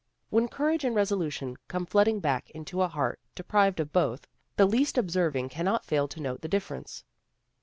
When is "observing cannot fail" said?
4.97-6.07